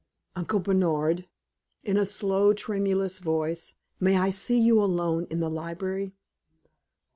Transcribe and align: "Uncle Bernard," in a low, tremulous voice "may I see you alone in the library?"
"Uncle 0.35 0.59
Bernard," 0.59 1.27
in 1.83 1.95
a 1.95 2.07
low, 2.23 2.53
tremulous 2.53 3.19
voice 3.19 3.75
"may 3.99 4.17
I 4.17 4.31
see 4.31 4.57
you 4.59 4.81
alone 4.81 5.27
in 5.29 5.41
the 5.41 5.47
library?" 5.51 6.15